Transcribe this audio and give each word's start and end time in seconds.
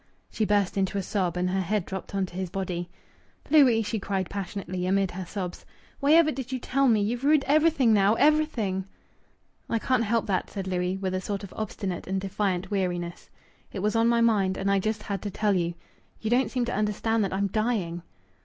She 0.31 0.45
burst 0.45 0.77
into 0.77 0.97
a 0.97 1.03
sob, 1.03 1.37
and 1.37 1.51
her 1.51 1.61
head 1.61 1.85
dropped 1.85 2.15
on 2.15 2.25
to 2.25 2.35
his 2.35 2.49
body. 2.49 2.89
"Louis!" 3.51 3.83
she 3.83 3.99
cried 3.99 4.31
passionately, 4.31 4.87
amid 4.87 5.11
her 5.11 5.27
sobs. 5.27 5.63
"Why 5.99 6.13
ever 6.13 6.31
did 6.31 6.51
you 6.51 6.57
tell 6.57 6.87
me? 6.87 7.03
You've 7.03 7.23
ruined 7.23 7.43
everything 7.45 7.93
now. 7.93 8.15
Everything!" 8.15 8.85
"I 9.69 9.77
can't 9.77 10.03
help 10.03 10.25
that," 10.25 10.49
said 10.49 10.65
Louis, 10.65 10.97
with 10.97 11.13
a 11.13 11.21
sort 11.21 11.43
of 11.43 11.53
obstinate 11.55 12.07
and 12.07 12.19
defiant 12.19 12.71
weariness. 12.71 13.29
"It 13.71 13.83
was 13.83 13.95
on 13.95 14.07
my 14.07 14.21
mind, 14.21 14.57
and 14.57 14.71
I 14.71 14.79
just 14.79 15.03
had 15.03 15.21
to 15.21 15.29
tell 15.29 15.53
you. 15.53 15.75
You 16.19 16.31
don't 16.31 16.49
seem 16.49 16.65
to 16.65 16.73
understand 16.73 17.23
that 17.23 17.31
I'm 17.31 17.45
dying." 17.45 18.01